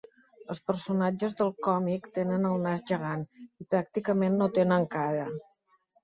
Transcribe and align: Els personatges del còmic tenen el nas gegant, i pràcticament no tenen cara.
Els 0.51 0.59
personatges 0.67 1.35
del 1.41 1.51
còmic 1.67 2.07
tenen 2.15 2.47
el 2.51 2.57
nas 2.63 2.81
gegant, 2.91 3.25
i 3.65 3.67
pràcticament 3.75 4.39
no 4.39 4.47
tenen 4.57 4.89
cara. 4.97 5.27